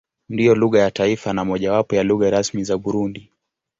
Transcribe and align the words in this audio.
Ndiyo 0.29 0.55
lugha 0.55 0.79
ya 0.79 0.91
taifa 0.91 1.33
na 1.33 1.45
mojawapo 1.45 1.95
ya 1.95 2.03
lugha 2.03 2.29
rasmi 2.29 2.63
za 2.63 2.77
Burundi. 2.77 3.31